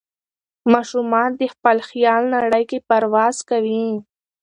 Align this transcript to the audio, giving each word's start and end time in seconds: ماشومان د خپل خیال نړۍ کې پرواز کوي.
ماشومان 0.73 1.29
د 1.39 1.41
خپل 1.53 1.77
خیال 1.89 2.23
نړۍ 2.35 2.63
کې 2.69 2.79
پرواز 2.89 3.35
کوي. 3.49 3.85